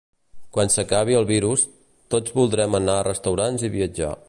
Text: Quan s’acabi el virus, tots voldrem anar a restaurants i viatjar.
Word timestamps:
Quan 0.55 0.71
s’acabi 0.75 1.17
el 1.17 1.27
virus, 1.33 1.67
tots 2.15 2.35
voldrem 2.39 2.79
anar 2.81 2.99
a 3.03 3.07
restaurants 3.11 3.69
i 3.69 3.73
viatjar. 3.79 4.13